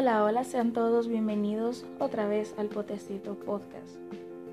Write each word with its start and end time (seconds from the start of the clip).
Hola, 0.00 0.24
hola, 0.24 0.44
sean 0.44 0.72
todos 0.72 1.08
bienvenidos 1.08 1.84
otra 1.98 2.26
vez 2.26 2.54
al 2.56 2.68
Potecito 2.68 3.34
Podcast. 3.34 3.98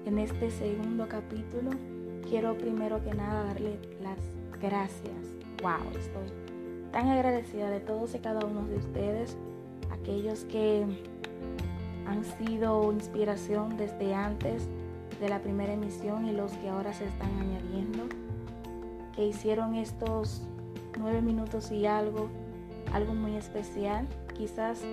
En 0.05 0.20
este 0.20 0.52
segundo 0.52 1.07
capítulo 1.07 1.71
quiero 2.27 2.57
primero 2.57 3.02
que 3.02 3.13
nada 3.13 3.46
darle 3.46 3.79
las 4.02 4.20
gracias. 4.60 5.15
Wow, 5.64 5.89
estoy 5.97 6.33
tan 6.91 7.07
agradecida 7.07 7.70
de 7.70 7.79
todos 7.79 8.14
y 8.14 8.20
cada 8.20 8.46
uno 8.46 8.68
de 8.68 8.75
ustedes, 8.75 9.38
aquellos 9.89 10.43
que 10.43 10.86
han 12.05 12.25
sido 12.25 12.91
inspiración 12.91 13.77
desde 13.77 14.14
antes 14.14 14.68
de 15.21 15.29
la 15.29 15.39
primera 15.39 15.71
emisión 15.71 16.25
y 16.25 16.34
los 16.34 16.52
que 16.57 16.68
ahora 16.68 16.91
se 16.91 17.05
están 17.05 17.32
añadiendo, 17.39 18.04
que 19.16 19.25
hicieron 19.25 19.75
estos 19.75 20.41
nueve 21.00 21.21
minutos 21.21 21.71
y 21.71 21.86
algo, 21.86 22.28
algo 22.92 23.14
muy 23.14 23.37
especial. 23.37 24.06
Quizás 24.37 24.84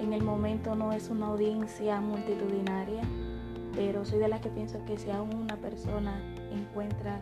en 0.00 0.12
el 0.12 0.22
momento 0.22 0.74
no 0.74 0.92
es 0.92 1.10
una 1.10 1.26
audiencia 1.26 2.00
multitudinaria, 2.00 3.02
pero 3.74 4.04
soy 4.04 4.18
de 4.18 4.28
las 4.28 4.40
que 4.40 4.48
pienso 4.48 4.84
que 4.84 4.98
si 4.98 5.10
aún 5.10 5.34
una 5.34 5.56
persona 5.56 6.20
encuentra 6.52 7.20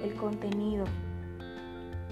el 0.00 0.14
contenido 0.14 0.84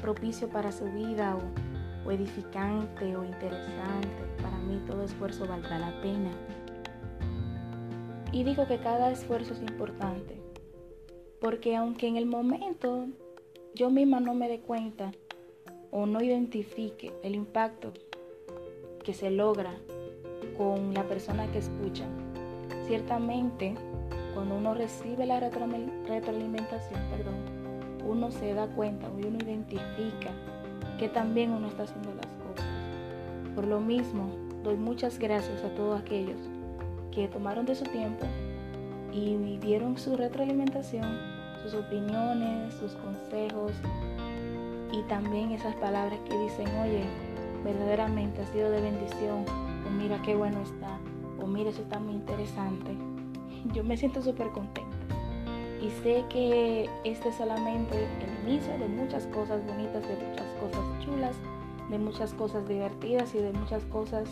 propicio 0.00 0.48
para 0.48 0.72
su 0.72 0.84
vida 0.86 1.36
o, 1.36 2.10
edificante 2.10 3.16
o 3.16 3.24
interesante, 3.24 4.08
para 4.40 4.56
mí 4.58 4.80
todo 4.86 5.02
esfuerzo 5.02 5.46
valdrá 5.46 5.78
la 5.78 6.00
pena. 6.00 6.30
Y 8.30 8.44
digo 8.44 8.66
que 8.68 8.78
cada 8.78 9.10
esfuerzo 9.10 9.54
es 9.54 9.62
importante, 9.62 10.40
porque 11.40 11.74
aunque 11.74 12.06
en 12.06 12.16
el 12.16 12.26
momento 12.26 13.08
yo 13.74 13.90
misma 13.90 14.20
no 14.20 14.34
me 14.34 14.48
dé 14.48 14.60
cuenta 14.60 15.10
o 15.90 16.06
no 16.06 16.22
identifique 16.22 17.12
el 17.24 17.34
impacto 17.34 17.92
que 19.02 19.14
se 19.14 19.30
logra 19.30 19.76
con 20.56 20.94
la 20.94 21.04
persona 21.04 21.46
que 21.48 21.58
escucha. 21.58 22.04
Ciertamente, 22.86 23.74
cuando 24.34 24.56
uno 24.56 24.74
recibe 24.74 25.26
la 25.26 25.40
retroalimentación, 25.40 27.00
perdón, 27.10 27.34
uno 28.06 28.30
se 28.30 28.54
da 28.54 28.66
cuenta 28.68 29.08
uno 29.08 29.38
identifica 29.38 30.30
que 30.98 31.08
también 31.08 31.50
uno 31.50 31.68
está 31.68 31.82
haciendo 31.82 32.14
las 32.14 32.26
cosas. 32.26 32.66
Por 33.54 33.66
lo 33.66 33.80
mismo, 33.80 34.30
doy 34.62 34.76
muchas 34.76 35.18
gracias 35.18 35.64
a 35.64 35.74
todos 35.74 36.00
aquellos 36.00 36.38
que 37.10 37.28
tomaron 37.28 37.66
de 37.66 37.74
su 37.74 37.84
tiempo 37.84 38.26
y 39.12 39.56
dieron 39.58 39.96
su 39.96 40.16
retroalimentación, 40.16 41.18
sus 41.62 41.74
opiniones, 41.74 42.74
sus 42.74 42.92
consejos 42.92 43.72
y 44.92 45.02
también 45.08 45.52
esas 45.52 45.74
palabras 45.76 46.18
que 46.28 46.38
dicen, 46.38 46.68
oye, 46.80 47.04
verdaderamente 47.64 48.42
ha 48.42 48.46
sido 48.46 48.70
de 48.70 48.80
bendición 48.80 49.65
mira 49.96 50.20
qué 50.22 50.34
bueno 50.34 50.62
está, 50.62 50.98
o 51.42 51.46
mira 51.46 51.70
eso 51.70 51.82
está 51.82 51.98
muy 51.98 52.14
interesante, 52.14 52.90
yo 53.74 53.84
me 53.84 53.96
siento 53.96 54.22
súper 54.22 54.48
contenta. 54.50 54.96
Y 55.82 55.90
sé 56.02 56.24
que 56.30 56.88
este 57.04 57.28
es 57.28 57.34
solamente 57.36 57.94
el 57.94 58.48
inicio 58.48 58.76
de 58.78 58.88
muchas 58.88 59.26
cosas 59.26 59.64
bonitas, 59.66 60.02
de 60.08 60.16
muchas 60.16 60.46
cosas 60.60 61.04
chulas, 61.04 61.36
de 61.90 61.98
muchas 61.98 62.32
cosas 62.34 62.66
divertidas 62.66 63.34
y 63.34 63.38
de 63.38 63.52
muchas 63.52 63.84
cosas 63.84 64.28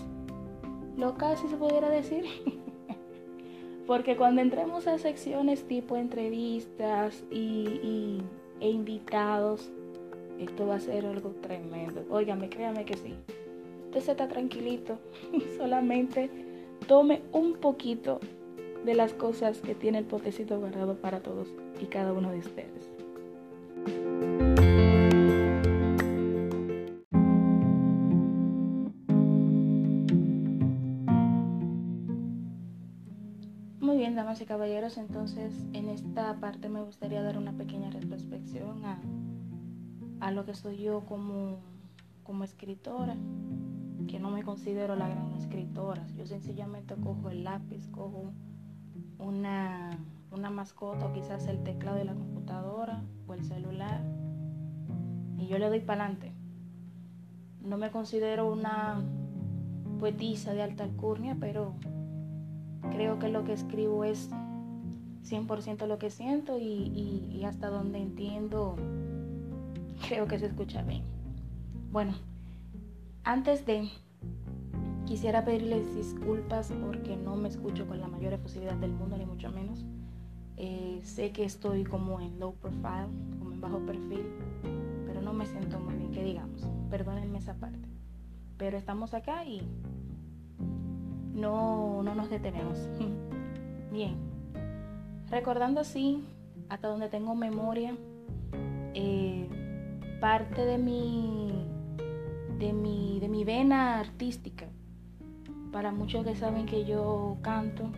locas, 0.96 1.40
si 1.40 1.48
se 1.48 1.56
pudiera 1.56 1.90
decir. 1.90 2.24
Porque 3.86 4.16
cuando 4.16 4.40
entremos 4.40 4.86
a 4.86 4.98
secciones 4.98 5.68
tipo 5.68 5.96
entrevistas 5.96 7.22
y, 7.30 8.22
e 8.60 8.70
invitados, 8.70 9.70
esto 10.40 10.66
va 10.66 10.76
a 10.76 10.80
ser 10.80 11.04
algo 11.04 11.30
tremendo. 11.42 12.04
Óigame, 12.10 12.48
créame 12.48 12.86
que 12.86 12.96
sí 12.96 13.14
usted 13.94 14.06
se 14.06 14.10
está 14.10 14.26
tranquilito, 14.26 14.98
solamente 15.56 16.28
tome 16.88 17.22
un 17.30 17.54
poquito 17.54 18.18
de 18.84 18.92
las 18.94 19.14
cosas 19.14 19.60
que 19.60 19.76
tiene 19.76 19.98
el 19.98 20.04
potecito 20.04 20.58
guardado 20.58 20.96
para 20.96 21.20
todos 21.20 21.46
y 21.80 21.86
cada 21.86 22.12
uno 22.12 22.32
de 22.32 22.38
ustedes. 22.40 22.90
Muy 33.78 33.96
bien, 33.98 34.16
damas 34.16 34.40
y 34.40 34.44
caballeros, 34.44 34.98
entonces 34.98 35.54
en 35.72 35.88
esta 35.88 36.40
parte 36.40 36.68
me 36.68 36.82
gustaría 36.82 37.22
dar 37.22 37.38
una 37.38 37.52
pequeña 37.52 37.90
retrospección 37.90 38.84
a, 38.84 39.00
a 40.18 40.32
lo 40.32 40.44
que 40.44 40.54
soy 40.54 40.78
yo 40.78 41.02
como, 41.06 41.60
como 42.24 42.42
escritora 42.42 43.16
que 44.06 44.18
no 44.18 44.30
me 44.30 44.42
considero 44.42 44.96
la 44.96 45.08
gran 45.08 45.32
escritora. 45.32 46.06
Yo 46.16 46.26
sencillamente 46.26 46.94
cojo 46.96 47.30
el 47.30 47.44
lápiz, 47.44 47.88
cojo 47.88 48.32
una, 49.18 49.98
una 50.30 50.50
mascota 50.50 51.06
o 51.06 51.12
quizás 51.12 51.46
el 51.46 51.62
teclado 51.62 51.96
de 51.96 52.04
la 52.04 52.14
computadora 52.14 53.02
o 53.26 53.34
el 53.34 53.44
celular 53.44 54.02
y 55.38 55.46
yo 55.46 55.58
le 55.58 55.68
doy 55.68 55.80
para 55.80 56.04
adelante. 56.04 56.32
No 57.62 57.76
me 57.76 57.90
considero 57.90 58.50
una 58.50 59.02
poetisa 59.98 60.52
de 60.52 60.62
alta 60.62 60.84
alcurnia, 60.84 61.36
pero 61.40 61.74
creo 62.90 63.18
que 63.18 63.28
lo 63.28 63.44
que 63.44 63.52
escribo 63.52 64.04
es 64.04 64.30
100% 65.24 65.86
lo 65.86 65.98
que 65.98 66.10
siento 66.10 66.58
y, 66.58 66.62
y 66.64 67.44
hasta 67.44 67.68
donde 67.68 67.98
entiendo 67.98 68.76
creo 70.08 70.26
que 70.26 70.38
se 70.38 70.46
escucha 70.46 70.82
bien. 70.82 71.02
Bueno, 71.90 72.12
antes 73.24 73.64
de, 73.66 73.88
quisiera 75.06 75.44
pedirles 75.44 75.94
disculpas 75.94 76.72
porque 76.82 77.16
no 77.16 77.36
me 77.36 77.48
escucho 77.48 77.86
con 77.86 78.00
la 78.00 78.08
mayor 78.08 78.34
efusividad 78.34 78.74
del 78.74 78.92
mundo, 78.92 79.16
ni 79.16 79.26
mucho 79.26 79.50
menos. 79.50 79.84
Eh, 80.56 81.00
sé 81.02 81.32
que 81.32 81.44
estoy 81.44 81.84
como 81.84 82.20
en 82.20 82.38
low 82.38 82.54
profile, 82.54 83.08
como 83.38 83.52
en 83.52 83.60
bajo 83.60 83.78
perfil, 83.80 84.26
pero 85.06 85.20
no 85.20 85.32
me 85.32 85.46
siento 85.46 85.80
muy 85.80 85.94
bien, 85.94 86.12
que 86.12 86.22
digamos. 86.22 86.66
Perdónenme 86.90 87.38
esa 87.38 87.54
parte. 87.54 87.88
Pero 88.56 88.76
estamos 88.76 89.14
acá 89.14 89.44
y 89.44 89.62
no, 91.34 92.02
no 92.02 92.14
nos 92.14 92.30
detenemos. 92.30 92.88
bien. 93.92 94.16
Recordando 95.30 95.80
así, 95.80 96.22
hasta 96.68 96.88
donde 96.88 97.08
tengo 97.08 97.34
memoria, 97.34 97.96
eh, 98.94 99.48
parte 100.20 100.64
de 100.64 100.78
mi 100.78 101.53
de 102.58 102.72
mi, 102.72 103.18
de 103.20 103.28
mi 103.28 103.44
vena 103.44 103.98
artística. 103.98 104.66
Para 105.72 105.92
muchos 105.92 106.24
que 106.24 106.36
saben 106.36 106.66
que 106.66 106.84
yo 106.84 107.38
canto 107.42 107.90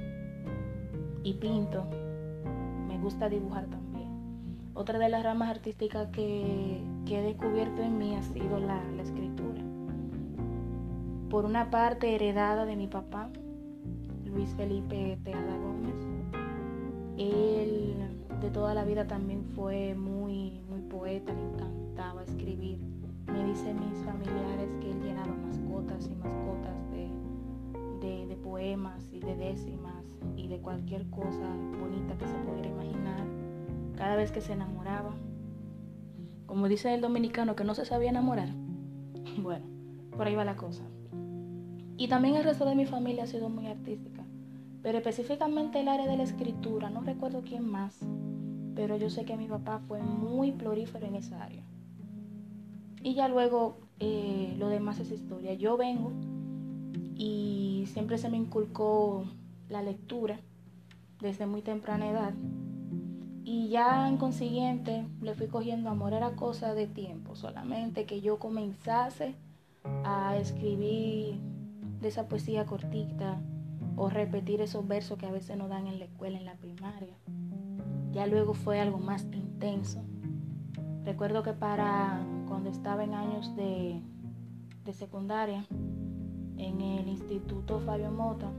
y 1.23 1.35
pinto, 1.35 1.85
me 2.89 2.99
gusta 2.99 3.29
dibujar 3.29 3.67
también. 3.67 4.09
Otra 4.75 4.99
de 4.99 5.09
las 5.09 5.23
ramas 5.23 5.51
artísticas 5.51 6.09
que, 6.09 6.83
he 7.07 7.23
descubierto 7.23 7.83
en 7.83 7.99
mí 7.99 8.15
ha 8.17 8.23
sido 8.23 8.59
la, 8.59 8.83
la 8.97 9.03
escritura. 9.03 9.63
Por 11.31 11.45
una 11.45 11.71
parte 11.71 12.15
heredada 12.15 12.65
de 12.65 12.77
mi 12.77 12.87
papá, 12.87 13.31
Luis 14.25 14.51
Felipe 14.57 15.19
Teada 15.25 15.57
Gómez. 15.57 15.95
Él 17.19 17.95
de 18.41 18.51
toda 18.51 18.75
la 18.75 18.85
vida 18.85 19.07
también 19.07 19.45
fue 19.55 19.95
muy, 19.95 20.61
muy 20.69 20.81
poeta, 20.83 21.33
le 21.33 21.43
encantaba 21.43 22.23
escribir 22.23 22.79
me 23.33 23.45
dicen 23.45 23.81
mis 23.81 23.99
familiares 24.05 24.69
que 24.81 24.91
él 24.91 25.03
llenaba 25.03 25.35
mascotas 25.35 26.07
y 26.07 26.15
mascotas 26.15 26.91
de, 26.91 28.37
poemas 28.43 29.09
y 29.13 29.19
de 29.19 29.35
décimas 29.35 30.05
y 30.37 30.47
de 30.47 30.59
cualquier 30.61 31.11
cosa 31.11 31.49
bonita 31.81 32.17
que 32.17 32.29
se 32.29 32.35
pudiera 32.35 32.69
imaginar 32.69 33.27
cada 33.97 34.15
vez 34.15 34.31
que 34.31 34.41
se 34.41 34.53
enamoraba. 34.53 35.15
Como 36.47 36.69
dice 36.69 36.95
el 36.95 37.01
dominicano 37.01 37.57
que 37.57 37.65
no 37.65 37.75
se 37.75 37.85
sabía 37.85 38.11
enamorar. 38.11 38.49
Bueno, 39.43 39.67
por 40.17 40.27
ahí 40.27 40.35
va 40.35 40.45
la 40.45 40.57
cosa. 40.57 40.85
Y 41.97 42.09
también 42.09 42.37
el 42.37 42.45
resto 42.45 42.65
de 42.65 42.77
mi 42.77 42.87
familia 42.87 43.25
ha 43.25 43.27
sido 43.27 43.49
muy 43.49 43.67
artística, 43.67 44.25
pero 44.83 44.99
específicamente 44.99 45.81
el 45.81 45.89
área 45.89 46.07
de 46.07 46.17
la 46.17 46.23
escritura, 46.23 46.89
no 46.89 47.01
recuerdo 47.01 47.43
quién 47.43 47.69
más, 47.69 47.99
pero 48.75 48.97
yo 48.97 49.11
sé 49.11 49.25
que 49.25 49.37
mi 49.37 49.49
papá 49.49 49.81
fue 49.81 50.03
muy 50.03 50.53
florífero 50.53 51.07
en 51.07 51.17
esa 51.17 51.43
área. 51.43 51.65
Y 53.03 53.15
ya 53.15 53.29
luego 53.29 53.79
eh, 54.01 54.55
lo 54.59 54.69
demás 54.69 54.99
es 55.01 55.11
historia. 55.11 55.55
Yo 55.55 55.77
vengo 55.77 56.13
y 57.15 57.85
siempre 57.93 58.19
se 58.19 58.29
me 58.29 58.37
inculcó 58.37 59.25
la 59.69 59.83
lectura 59.83 60.41
desde 61.21 61.47
muy 61.47 61.63
temprana 61.63 62.11
edad. 62.11 62.35
Y 63.45 63.69
ya 63.69 64.09
en 64.09 64.17
consiguiente 64.17 65.07
le 65.23 65.35
fui 65.35 65.47
cogiendo 65.47 65.89
amor. 65.89 66.13
Era 66.13 66.37
cosa 66.37 66.75
de 66.75 66.87
tiempo 66.87 67.37
solamente 67.37 68.05
que 68.05 68.21
yo 68.21 68.39
comenzase 68.39 69.35
a 70.05 70.37
escribir 70.37 71.39
de 72.01 72.09
esa 72.09 72.29
poesía 72.29 72.67
cortita 72.67 73.41
o 73.97 74.11
repetir 74.11 74.61
esos 74.61 74.87
versos 74.87 75.17
que 75.19 75.27
a 75.27 75.31
veces 75.31 75.57
nos 75.57 75.69
dan 75.69 75.87
en 75.87 75.99
la 75.99 76.05
escuela, 76.05 76.39
en 76.39 76.45
la 76.45 76.57
primaria. 76.57 77.15
Ya 78.13 78.27
luego 78.27 78.55
fue 78.55 78.81
algo 78.81 78.99
más 78.99 79.25
intenso. 79.33 80.03
Recuerdo 81.05 81.43
que 81.43 81.53
para 81.53 82.27
cuando 82.47 82.71
estaba 82.71 83.05
en 83.05 83.15
años 83.15 83.55
de, 83.57 84.01
secundaria, 84.93 85.67
en 86.57 86.81
el 86.81 87.09
Instituto 87.09 87.81
Fabio 87.81 88.11
Mota, 88.11 88.51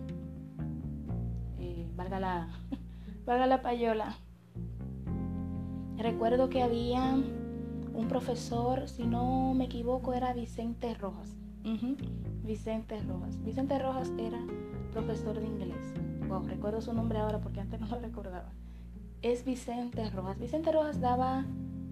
eh, 1.60 1.90
valga, 1.96 2.20
la, 2.20 2.50
valga 3.26 3.48
la 3.48 3.62
payola, 3.62 4.16
recuerdo 5.98 6.50
que 6.50 6.62
había 6.62 7.16
un 7.94 8.08
profesor, 8.08 8.88
si 8.88 9.06
no 9.06 9.54
me 9.56 9.66
equivoco, 9.66 10.14
era 10.14 10.34
Vicente 10.34 10.94
Rojas. 10.94 11.36
Vicente 12.44 13.02
Rojas. 13.02 13.44
Vicente 13.44 13.78
Rojas 13.78 14.12
era 14.18 14.40
profesor 14.92 15.40
de 15.40 15.46
inglés. 15.46 15.94
Wow, 16.30 16.44
recuerdo 16.46 16.82
su 16.82 16.94
nombre 16.94 17.20
ahora 17.20 17.40
porque 17.40 17.60
antes 17.60 17.80
no 17.82 17.88
lo 17.88 18.00
recordaba. 18.00 18.52
Es 19.22 19.44
Vicente 19.44 20.10
Rojas. 20.12 20.40
Vicente 20.40 20.72
Rojas 20.72 21.02
daba, 21.02 21.46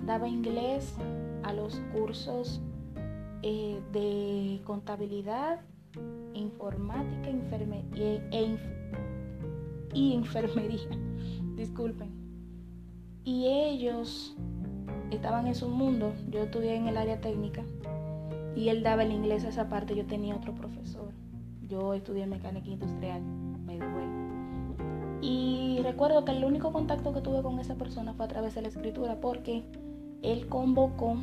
daba 0.05 0.27
inglés 0.27 0.95
a 1.45 1.53
los 1.53 1.79
cursos 1.93 2.59
eh, 3.43 3.79
de 3.93 4.61
contabilidad, 4.65 5.61
informática 6.33 7.29
e, 7.29 8.21
e 8.31 8.57
y 9.93 10.13
enfermería. 10.13 10.89
Disculpen. 11.55 12.09
Y 13.23 13.45
ellos 13.47 14.35
estaban 15.11 15.45
en 15.45 15.55
su 15.55 15.69
mundo. 15.69 16.13
Yo 16.29 16.43
estudié 16.43 16.75
en 16.75 16.87
el 16.87 16.97
área 16.97 17.21
técnica 17.21 17.63
y 18.55 18.69
él 18.69 18.81
daba 18.81 19.03
el 19.03 19.11
inglés 19.11 19.45
a 19.45 19.49
esa 19.49 19.69
parte. 19.69 19.95
Yo 19.95 20.05
tenía 20.07 20.35
otro 20.35 20.55
profesor. 20.55 21.11
Yo 21.61 21.93
estudié 21.93 22.25
mecánica 22.25 22.69
industrial, 22.69 23.21
me 23.21 23.79
Y 25.21 25.79
recuerdo 25.83 26.25
que 26.25 26.31
el 26.31 26.43
único 26.43 26.71
contacto 26.71 27.13
que 27.13 27.21
tuve 27.21 27.43
con 27.43 27.59
esa 27.59 27.75
persona 27.75 28.13
fue 28.13 28.25
a 28.25 28.29
través 28.29 28.55
de 28.55 28.63
la 28.63 28.67
escritura 28.67 29.19
porque 29.21 29.63
él 30.25 30.47
convocó 30.47 31.17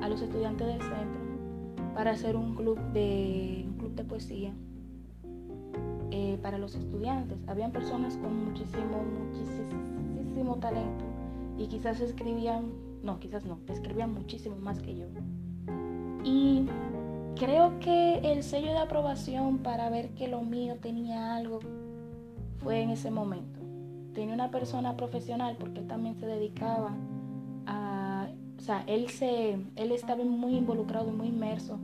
a 0.00 0.08
los 0.08 0.22
estudiantes 0.22 0.66
del 0.66 0.80
centro 0.80 1.22
para 1.94 2.12
hacer 2.12 2.36
un 2.36 2.54
club 2.54 2.78
de, 2.92 3.64
un 3.68 3.76
club 3.76 3.94
de 3.94 4.04
poesía 4.04 4.52
eh, 6.10 6.38
para 6.42 6.58
los 6.58 6.74
estudiantes. 6.74 7.38
Habían 7.46 7.72
personas 7.72 8.16
con 8.16 8.44
muchísimo, 8.44 9.02
muchísimo 9.28 10.56
talento 10.56 11.04
y 11.58 11.66
quizás 11.66 12.00
escribían, 12.00 12.72
no, 13.02 13.18
quizás 13.20 13.44
no, 13.44 13.58
escribían 13.68 14.14
muchísimo 14.14 14.56
más 14.56 14.78
que 14.80 14.96
yo. 14.96 15.06
Y 16.24 16.66
creo 17.36 17.78
que 17.80 18.18
el 18.32 18.42
sello 18.42 18.72
de 18.72 18.78
aprobación 18.78 19.58
para 19.58 19.90
ver 19.90 20.10
que 20.14 20.28
lo 20.28 20.42
mío 20.42 20.76
tenía 20.80 21.34
algo 21.34 21.60
fue 22.58 22.80
en 22.80 22.90
ese 22.90 23.10
momento. 23.10 23.60
Tenía 24.14 24.34
una 24.34 24.50
persona 24.50 24.96
profesional 24.96 25.56
porque 25.58 25.80
él 25.80 25.86
también 25.86 26.16
se 26.16 26.26
dedicaba 26.26 26.94
o 28.62 28.64
sea, 28.64 28.84
él, 28.86 29.08
se, 29.08 29.54
él 29.74 29.90
estaba 29.90 30.22
muy 30.22 30.54
involucrado 30.54 31.08
y 31.08 31.16
muy 31.16 31.26
inmerso 31.26 31.80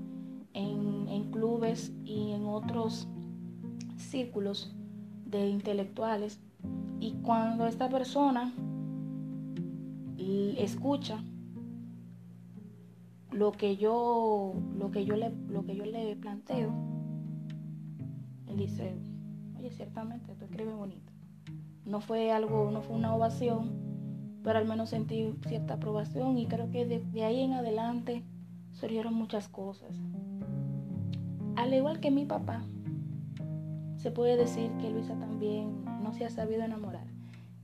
en, 0.55 1.09
en 1.09 1.33
clubes 1.33 1.93
y 2.05 2.31
en 2.31 2.47
otros 2.47 3.09
círculos 3.97 4.73
de 5.27 5.49
intelectuales. 5.49 6.39
Y 7.01 7.15
cuando 7.15 7.67
esta 7.67 7.89
persona 7.89 8.55
escucha 10.57 11.21
lo 13.33 13.51
que 13.51 13.77
yo 13.77 14.55
lo 14.77 14.93
que 14.93 15.05
yo 15.05 15.17
le 15.17 15.31
lo 15.49 15.65
que 15.65 15.75
yo 15.75 15.85
le 15.85 16.15
planteo 16.17 16.71
él 18.47 18.57
dice 18.57 18.95
oye 19.59 19.71
ciertamente 19.71 20.35
tú 20.35 20.45
escribes 20.45 20.77
bonito 20.77 21.13
no 21.85 22.01
fue 22.01 22.31
algo 22.33 22.71
no 22.71 22.83
fue 22.83 22.97
una 22.97 23.15
ovación 23.15 23.88
pero 24.43 24.59
al 24.59 24.67
menos 24.67 24.91
sentí 24.91 25.35
cierta 25.47 25.75
aprobación 25.75 26.39
y 26.39 26.47
creo 26.47 26.71
que 26.71 26.87
de, 26.87 27.25
ahí 27.25 27.41
en 27.41 27.55
adelante 27.55 28.25
surgieron 28.73 29.15
muchas 29.15 29.49
cosas 29.49 29.97
al 31.57 31.75
igual 31.75 32.01
que 32.01 32.11
mi 32.11 32.25
papá 32.25 32.63
se 33.97 34.11
puede 34.11 34.37
decir 34.37 34.71
que 34.81 34.91
Luisa 34.91 35.19
también 35.19 35.85
no 36.03 36.13
se 36.13 36.25
ha 36.25 36.31
sabido 36.31 36.63
enamorar 36.63 37.07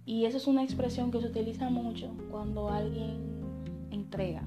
y 0.04 0.24
eso 0.24 0.36
es 0.36 0.46
una 0.46 0.64
expresión 0.64 1.10
que 1.10 1.20
se 1.20 1.28
utiliza 1.28 1.70
mucho 1.70 2.14
cuando 2.30 2.68
alguien 2.68 3.40
entrega 3.90 4.42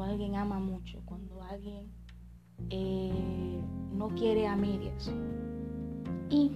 cuando 0.00 0.12
alguien 0.12 0.36
ama 0.36 0.58
mucho, 0.58 1.00
cuando 1.04 1.42
alguien 1.42 1.90
eh, 2.70 3.60
no 3.92 4.08
quiere 4.10 4.46
a 4.46 4.54
medias. 4.54 5.12
Y 6.30 6.52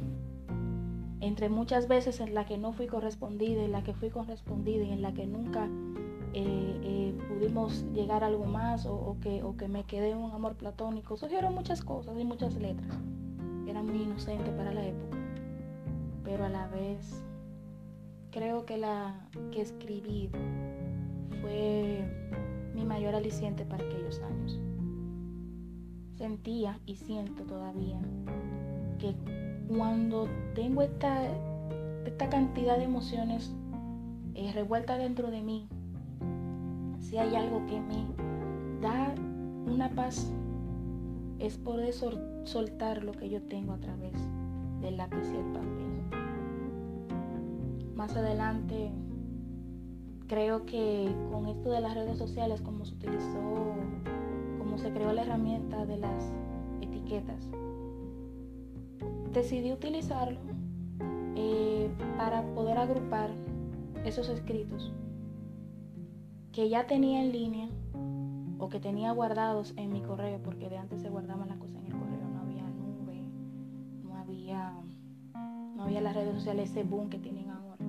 entre 1.25 1.49
muchas 1.49 1.89
veces 1.89 2.21
en 2.21 2.35
la 2.35 2.45
que 2.45 2.59
no 2.59 2.73
fui 2.73 2.87
correspondida, 2.87 3.63
en 3.63 3.73
la 3.73 3.83
que 3.83 3.95
fui 3.95 4.11
correspondida 4.11 4.85
y 4.85 4.93
en 4.93 5.01
la 5.01 5.15
que 5.15 5.27
nunca 5.27 5.69
eh, 6.35 6.81
eh, 6.83 7.19
pudimos 7.29 7.87
llegar 7.95 8.23
a 8.25 8.27
algo 8.27 8.45
más 8.45 8.85
o, 8.85 9.17
que, 9.23 9.43
o 9.43 9.57
que 9.57 9.67
me 9.67 9.85
quedé 9.85 10.11
en 10.11 10.19
un 10.19 10.33
amor 10.33 10.55
platónico, 10.57 11.17
surgieron 11.17 11.55
muchas 11.55 11.83
cosas 11.83 12.19
y 12.19 12.25
muchas 12.25 12.57
letras. 12.57 12.91
Era 13.67 13.83
muy 13.83 14.03
inocente 14.03 14.51
para 14.51 14.75
la 14.75 14.85
época, 14.85 15.17
pero 16.25 16.45
a 16.45 16.51
la 16.51 16.69
vez 16.69 17.25
creo 18.31 18.67
que 18.67 18.77
la 18.77 19.27
que 19.51 19.63
escribí 19.63 20.29
fue 21.41 22.05
mi 22.75 22.85
mayor 22.85 23.15
aliciente 23.15 23.65
para 23.65 23.83
aquellos 23.83 24.21
años. 24.21 24.61
Sentía 26.17 26.79
y 26.85 26.97
siento 26.97 27.45
todavía 27.45 27.99
que 28.99 29.15
cuando 29.69 30.29
tengo 30.55 30.83
esta, 30.83 31.23
esta 32.05 32.29
cantidad 32.29 32.77
de 32.77 32.85
emociones 32.85 33.53
eh, 34.35 34.53
revueltas 34.53 34.99
dentro 34.99 35.31
de 35.31 35.43
mí, 35.43 35.69
si 37.01 37.19
hay 37.19 37.35
algo 37.35 37.65
que 37.67 37.81
me 37.81 38.07
da 38.81 39.15
una 39.67 39.91
paz, 39.91 40.31
es 41.39 41.57
poder 41.59 41.93
soltar 42.45 43.05
lo 43.05 43.13
que 43.13 43.29
yo 43.29 43.43
tengo 43.43 43.73
a 43.75 43.79
través 43.79 44.13
del 44.81 44.97
lápiz 44.97 45.31
y 45.33 45.37
el 45.37 45.47
papel. 45.53 45.85
Más 47.95 48.17
adelante 48.17 48.91
creo 50.27 50.67
que 50.67 51.15
con 51.31 51.47
esto 51.47 51.71
de 51.71 51.81
las 51.81 51.95
redes 51.95 52.19
sociales, 52.19 52.61
como 52.61 52.85
se 52.85 52.95
utilizó, 52.95 53.75
como 54.59 54.79
se 54.79 54.91
creó 54.91 55.13
la 55.13 55.23
herramienta 55.23 55.87
de 55.87 55.99
las 55.99 56.33
etiquetas, 56.81 57.49
decidí 59.35 59.73
utilizarlo 59.73 60.41
eh, 61.37 61.91
para 62.17 62.43
poder 62.55 62.79
agrupar 62.79 63.31
esos 64.05 64.29
escritos 64.29 64.93
que 66.53 66.69
ya 66.69 66.87
tenía 66.87 67.21
en 67.23 67.33
línea 67.33 67.69
o 68.59 68.69
que 68.69 68.79
tenía 68.79 69.11
guardados 69.11 69.75
en 69.77 69.93
mi 69.93 70.01
correo, 70.01 70.41
porque 70.43 70.69
de 70.69 70.79
antes 70.79 71.03
se 71.03 71.11
guardaban 71.11 71.49
las 71.49 71.59
cosas 71.59 71.77
en 71.79 71.87
el 71.87 71.93
correo, 71.93 72.29
no 72.33 72.41
había 72.41 72.63
nube, 72.63 73.25
no 74.05 74.17
había, 74.17 74.73
no 75.75 75.83
había 75.83 76.01
las 76.01 76.15
redes 76.15 76.35
sociales, 76.35 76.71
ese 76.71 76.85
boom 76.85 77.11
que 77.11 77.19
tienen 77.19 77.51
ahora. 77.51 77.85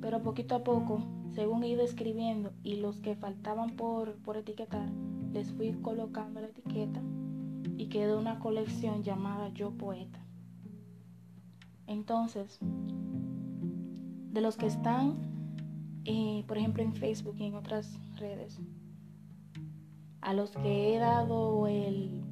Pero 0.00 0.22
poquito 0.22 0.56
a 0.56 0.64
poco, 0.64 1.04
según 1.30 1.62
he 1.62 1.68
ido 1.68 1.84
escribiendo 1.84 2.52
y 2.64 2.76
los 2.76 2.98
que 2.98 3.14
faltaban 3.14 3.76
por, 3.76 4.16
etiquetar, 4.36 4.88
les 5.32 5.52
fui 5.52 5.72
colocando 5.82 6.40
la 6.40 6.48
etiqueta 6.48 7.00
y 7.76 7.88
quedó 7.88 8.18
una 8.18 8.38
colección 8.38 9.02
llamada 9.02 9.48
Yo 9.50 9.70
Poeta. 9.70 10.24
Entonces, 11.86 12.58
de 14.32 14.40
los 14.40 14.56
que 14.56 14.66
están, 14.66 15.14
eh, 16.04 16.44
por 16.46 16.58
ejemplo, 16.58 16.82
en 16.82 16.94
Facebook 16.94 17.36
y 17.38 17.44
en 17.44 17.54
otras 17.54 17.98
redes, 18.16 18.58
a 20.20 20.32
los 20.32 20.50
que 20.50 20.94
he 20.94 20.98
dado 20.98 21.66
el, 21.68 22.22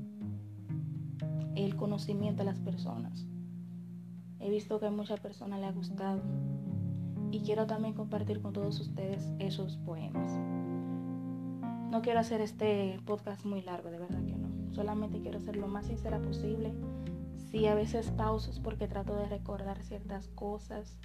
el 1.55 1.77
conocimiento 1.77 2.43
a 2.43 2.47
las 2.47 2.59
personas, 2.59 3.27
he 4.41 4.51
visto 4.51 4.81
que 4.81 4.87
a 4.87 4.91
muchas 4.91 5.21
personas 5.21 5.61
le 5.61 5.67
ha 5.67 5.73
gustado 5.73 6.21
y 7.31 7.41
quiero 7.41 7.67
también 7.67 7.95
compartir 7.95 8.41
con 8.41 8.53
todos 8.53 8.81
ustedes 8.81 9.33
esos 9.39 9.77
poemas. 9.79 10.33
No 11.91 12.03
quiero 12.03 12.19
hacer 12.21 12.41
este 12.41 13.01
podcast 13.05 13.45
muy 13.45 13.63
largo, 13.63 13.91
de 13.91 13.99
verdad 13.99 14.23
que. 14.25 14.34
Solamente 14.75 15.21
quiero 15.21 15.41
ser 15.41 15.57
lo 15.57 15.69
más 15.69 15.87
sincera 15.87 16.21
posible. 16.21 16.75
Si 17.37 17.67
a 17.67 17.75
veces 17.75 18.11
pausas 18.11 18.59
porque 18.59 18.89
trato 18.89 19.15
de 19.15 19.29
recordar 19.29 19.81
ciertas 19.83 20.29
cosas, 20.29 20.99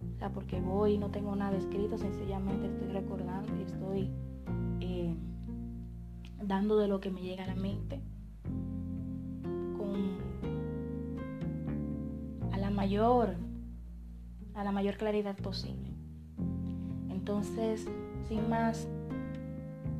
o 0.00 0.18
sea, 0.18 0.32
porque 0.32 0.60
voy 0.60 0.94
y 0.94 0.98
no 0.98 1.10
tengo 1.10 1.36
nada 1.36 1.56
escrito, 1.56 1.96
sencillamente 1.96 2.66
estoy 2.66 2.88
recordando 2.88 3.56
y 3.56 3.62
estoy 3.62 4.10
eh, 4.80 5.14
dando 6.42 6.76
de 6.78 6.88
lo 6.88 7.00
que 7.00 7.10
me 7.10 7.22
llega 7.22 7.44
a 7.44 7.46
la 7.46 7.54
mente. 7.54 8.00
Con 9.76 10.18
a 12.52 12.58
la 12.58 12.70
mayor 12.70 13.36
a 14.54 14.64
la 14.64 14.72
mayor 14.72 14.96
claridad 14.96 15.36
posible. 15.36 15.90
Entonces, 17.08 17.86
sin 18.28 18.48
más, 18.48 18.88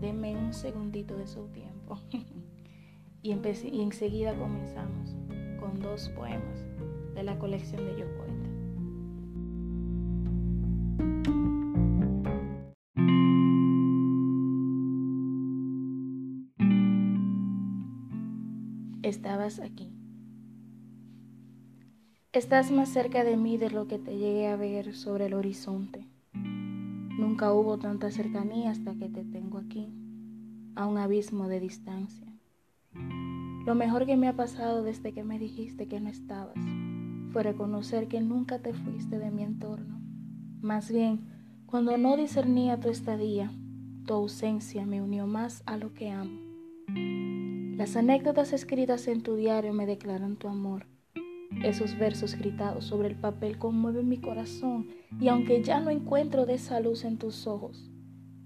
denme 0.01 0.37
un 0.37 0.53
segundito 0.53 1.17
de 1.17 1.29
su 1.29 1.47
tiempo 1.49 2.01
y, 3.23 3.33
enseguida 3.33 4.35
comenzamos 4.35 5.17
con 5.61 5.81
dos 5.81 6.09
poemas 6.11 6.67
de 7.15 7.23
la 7.23 7.39
colección 7.39 7.85
de 7.87 8.01
Yo 8.01 8.07
Poeta. 8.17 8.33
estabas 19.13 19.61
aquí. 19.61 19.93
Estás 22.33 22.71
más 22.71 22.89
cerca 22.89 23.25
de 23.25 23.37
mí 23.37 23.59
de 23.59 23.71
lo 23.71 23.87
que 23.87 23.99
te 23.99 24.17
llegué 24.17 24.49
a 24.49 24.57
ver 24.57 24.95
sobre 24.95 25.27
el 25.27 25.35
horizonte. 25.35 26.09
Nunca 26.33 27.53
hubo 27.53 27.79
tanta 27.79 28.11
cercanía 28.11 28.71
hasta 28.71 28.95
que 28.95 29.09
te 29.09 29.25
tengo 29.25 29.59
aquí, 29.59 29.93
a 30.75 30.87
un 30.87 30.97
abismo 30.97 31.47
de 31.49 31.61
distancia. 31.61 32.32
Lo 33.65 33.77
mejor 33.77 34.07
que 34.07 34.17
me 34.17 34.27
ha 34.27 34.35
pasado 34.35 34.83
desde 34.83 35.13
que 35.13 35.23
me 35.23 35.39
dijiste 35.39 35.87
que 35.87 36.01
no 36.01 36.09
estabas 36.09 36.57
fue 37.33 37.45
reconocer 37.45 38.09
que 38.09 38.21
nunca 38.21 38.59
te 38.59 38.75
fuiste 38.75 39.19
de 39.19 39.31
mi 39.31 39.45
entorno. 39.45 40.01
Más 40.61 40.91
bien, 40.91 41.21
cuando 41.67 41.97
no 41.97 42.17
discernía 42.17 42.81
tu 42.81 42.89
estadía, 42.89 43.53
tu 44.05 44.15
ausencia 44.15 44.85
me 44.85 45.01
unió 45.01 45.27
más 45.27 45.63
a 45.65 45.77
lo 45.77 45.95
que 45.95 46.11
amo. 46.11 46.41
Las 47.77 47.97
anécdotas 47.97 48.53
escritas 48.53 49.07
en 49.07 49.23
tu 49.23 49.37
diario 49.37 49.73
me 49.73 49.87
declaran 49.87 50.37
tu 50.37 50.49
amor. 50.49 50.87
Esos 51.63 51.97
versos 51.97 52.35
gritados 52.37 52.85
sobre 52.85 53.09
el 53.09 53.17
papel 53.17 53.59
conmueven 53.59 54.09
mi 54.09 54.19
corazón 54.19 54.89
y 55.21 55.29
aunque 55.29 55.63
ya 55.63 55.81
no 55.81 55.91
encuentro 55.91 56.47
de 56.47 56.55
esa 56.55 56.81
luz 56.81 57.05
en 57.05 57.17
tus 57.17 57.47
ojos, 57.47 57.91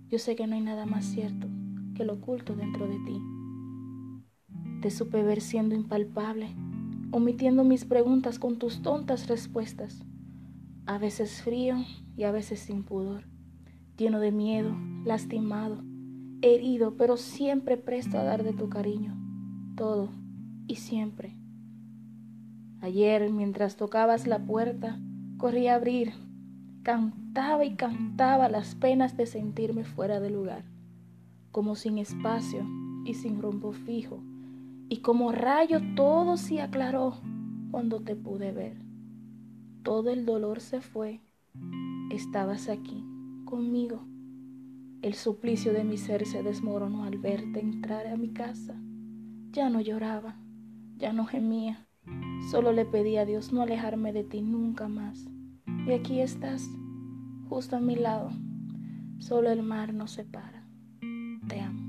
yo 0.09 0.19
sé 0.19 0.37
que 0.37 0.47
no 0.47 0.57
hay 0.57 0.63
nada 0.63 0.85
más 0.85 1.07
cierto 1.07 1.49
que 1.95 2.05
lo 2.05 2.15
oculto 2.15 2.55
dentro 2.55 2.87
de 2.87 2.99
ti. 3.07 3.36
Te 4.87 4.93
supe 4.93 5.25
ver 5.25 5.41
siendo 5.41 5.75
impalpable, 5.75 6.55
omitiendo 7.11 7.65
mis 7.65 7.85
preguntas 7.85 8.39
con 8.39 8.57
tus 8.57 8.83
tontas 8.83 9.27
respuestas, 9.27 10.05
a 10.87 10.97
veces 10.97 11.43
frío 11.43 11.75
y 12.17 12.23
a 12.23 12.31
veces 12.31 12.61
sin 12.61 12.85
pudor, 12.85 13.25
lleno 13.99 14.21
de 14.21 14.31
miedo, 14.31 14.77
lastimado, 15.05 15.83
herido, 16.41 16.95
pero 16.97 17.17
siempre 17.17 17.77
presto 17.77 18.17
a 18.17 18.23
dar 18.23 18.45
de 18.45 18.53
tu 18.53 18.69
cariño, 18.69 19.17
todo 19.75 20.11
y 20.69 20.77
siempre. 20.77 21.35
Ayer, 22.81 23.33
mientras 23.33 23.75
tocabas 23.75 24.29
la 24.29 24.39
puerta, 24.39 25.01
corrí 25.37 25.67
a 25.67 25.75
abrir, 25.75 26.13
cantaba 26.85 27.65
y 27.65 27.75
cantaba 27.75 28.49
las 28.49 28.77
penas 28.77 29.17
de 29.17 29.27
sentirme 29.27 29.83
fuera 29.83 30.21
de 30.21 30.31
lugar, 30.31 30.63
como 31.51 31.75
sin 31.75 31.99
espacio 31.99 32.65
y 33.05 33.15
sin 33.15 33.43
rumbo 33.43 33.73
fijo 33.73 34.23
y 34.89 34.99
como 34.99 35.33
rayo 35.33 35.81
todo 35.95 36.37
se 36.37 36.61
aclaró 36.61 37.15
cuando 37.71 38.01
te 38.01 38.15
pude 38.15 38.53
ver. 38.53 38.77
Todo 39.83 40.11
el 40.11 40.27
dolor 40.27 40.61
se 40.61 40.81
fue. 40.81 41.21
Estabas 42.11 42.69
aquí, 42.69 43.05
conmigo. 43.45 44.05
El 45.03 45.15
suplicio 45.15 45.73
de 45.73 45.85
mi 45.85 45.97
ser 45.97 46.27
se 46.27 46.43
desmoronó 46.43 47.05
al 47.05 47.19
verte 47.19 47.61
entrar 47.61 48.07
a 48.07 48.17
mi 48.17 48.33
casa. 48.33 48.81
Ya 49.53 49.71
no 49.71 49.81
lloraba, 49.81 50.37
ya 50.97 51.13
no 51.13 51.27
gemía. 51.27 51.87
Solo 52.51 52.73
le 52.73 52.85
pedí 52.85 53.17
a 53.17 53.25
Dios 53.25 53.53
no 53.53 53.63
alejarme 53.63 54.13
de 54.13 54.25
ti 54.25 54.41
nunca 54.41 54.89
más. 54.89 55.29
Y 55.87 55.93
aquí 55.93 56.21
estás, 56.21 56.69
justo 57.49 57.77
a 57.77 57.81
mi 57.81 57.97
lado. 57.97 58.31
Solo 59.19 59.51
el 59.51 59.63
mar 59.63 59.95
nos 59.95 60.13
separa. 60.13 60.69
Te 61.49 61.61
amo. 61.61 61.86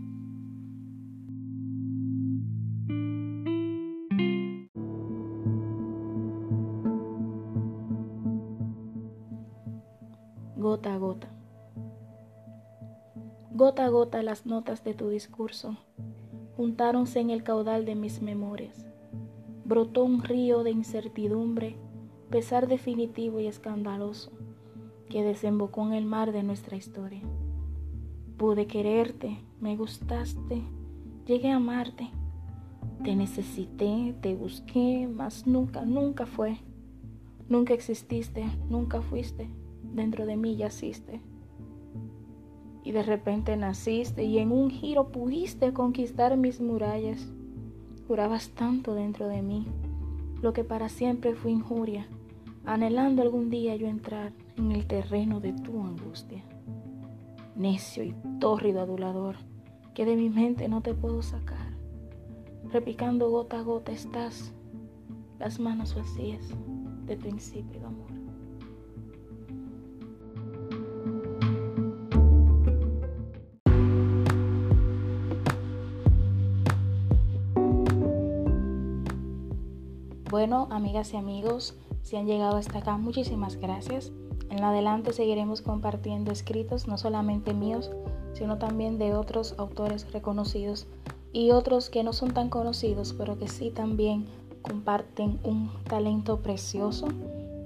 Gota 13.67 13.83
a 13.83 13.89
gota 13.89 14.23
las 14.23 14.45
notas 14.45 14.85
de 14.85 14.93
tu 14.93 15.09
discurso 15.09 15.75
juntáronse 16.55 17.19
en 17.19 17.31
el 17.31 17.43
caudal 17.43 17.83
de 17.83 17.95
mis 17.95 18.21
memorias. 18.21 18.87
Brotó 19.65 20.05
un 20.05 20.23
río 20.23 20.63
de 20.63 20.71
incertidumbre, 20.71 21.75
pesar 22.29 22.69
definitivo 22.69 23.41
y 23.41 23.47
escandaloso, 23.47 24.31
que 25.09 25.21
desembocó 25.21 25.85
en 25.85 25.95
el 25.95 26.05
mar 26.05 26.31
de 26.31 26.43
nuestra 26.43 26.77
historia. 26.77 27.19
Pude 28.37 28.67
quererte, 28.67 29.37
me 29.59 29.75
gustaste, 29.75 30.61
llegué 31.25 31.51
a 31.51 31.57
amarte. 31.57 32.09
Te 33.03 33.17
necesité, 33.17 34.15
te 34.21 34.33
busqué, 34.33 35.09
mas 35.13 35.45
nunca, 35.45 35.83
nunca 35.83 36.25
fue. 36.25 36.57
Nunca 37.49 37.73
exististe, 37.73 38.45
nunca 38.69 39.01
fuiste 39.01 39.49
dentro 39.83 40.25
de 40.25 40.37
mí 40.37 40.55
yaciste. 40.55 41.19
Y 42.87 42.93
de 42.93 43.03
repente 43.03 43.57
naciste 43.57 44.23
y 44.23 44.37
en 44.37 44.53
un 44.53 44.69
giro 44.69 45.09
pudiste 45.09 45.73
conquistar 45.73 46.37
mis 46.37 46.61
murallas. 46.61 47.27
Jurabas 48.07 48.51
tanto 48.51 48.95
dentro 48.95 49.27
de 49.27 49.41
mí, 49.41 49.67
lo 50.41 50.53
que 50.53 50.63
para 50.63 50.87
siempre 50.87 51.35
fue 51.35 51.51
injuria, 51.51 52.07
anhelando 52.63 53.23
algún 53.23 53.49
día 53.49 53.75
yo 53.75 53.87
entrar 53.87 54.31
en 54.55 54.71
el 54.71 54.87
terreno 54.87 55.41
de 55.41 55.51
tu 55.51 55.81
angustia. 55.81 56.41
Necio 57.57 58.05
y 58.05 58.15
tórrido 58.39 58.79
adulador, 58.79 59.35
que 59.93 60.05
de 60.05 60.15
mi 60.15 60.29
mente 60.29 60.69
no 60.69 60.79
te 60.79 60.93
puedo 60.93 61.21
sacar. 61.21 61.67
Repicando 62.71 63.29
gota 63.29 63.59
a 63.59 63.63
gota 63.63 63.91
estás, 63.91 64.53
las 65.39 65.59
manos 65.59 65.93
vacías 65.93 66.47
de 67.05 67.17
tu 67.17 67.27
insípido 67.27 67.87
amor. 67.87 68.16
Bueno, 80.37 80.67
amigas 80.69 81.13
y 81.13 81.17
amigos, 81.17 81.73
si 82.03 82.15
han 82.15 82.27
llegado 82.27 82.57
hasta 82.57 82.77
acá, 82.77 82.95
muchísimas 82.97 83.55
gracias. 83.55 84.11
En 84.51 84.63
adelante 84.63 85.11
seguiremos 85.11 85.63
compartiendo 85.63 86.31
escritos, 86.31 86.87
no 86.87 86.99
solamente 86.99 87.55
míos, 87.55 87.89
sino 88.33 88.59
también 88.59 88.99
de 88.99 89.15
otros 89.15 89.55
autores 89.57 90.11
reconocidos 90.13 90.85
y 91.33 91.49
otros 91.49 91.89
que 91.89 92.03
no 92.03 92.13
son 92.13 92.35
tan 92.35 92.49
conocidos, 92.49 93.15
pero 93.17 93.39
que 93.39 93.47
sí 93.47 93.71
también 93.71 94.27
comparten 94.61 95.39
un 95.43 95.71
talento 95.85 96.43
precioso, 96.43 97.07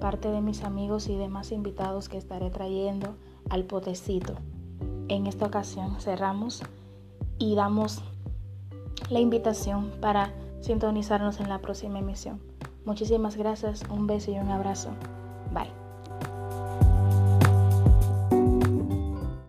parte 0.00 0.30
de 0.30 0.40
mis 0.40 0.64
amigos 0.64 1.10
y 1.10 1.16
demás 1.16 1.52
invitados 1.52 2.08
que 2.08 2.16
estaré 2.16 2.48
trayendo 2.48 3.16
al 3.50 3.64
potecito. 3.64 4.36
En 5.08 5.26
esta 5.26 5.44
ocasión 5.44 6.00
cerramos 6.00 6.62
y 7.36 7.54
damos 7.54 8.00
la 9.10 9.20
invitación 9.20 9.92
para 10.00 10.32
sintonizarnos 10.62 11.38
en 11.38 11.50
la 11.50 11.58
próxima 11.58 11.98
emisión. 11.98 12.40
Muchísimas 12.84 13.36
gracias, 13.36 13.82
un 13.90 14.06
beso 14.06 14.32
y 14.32 14.38
un 14.38 14.50
abrazo. 14.50 14.90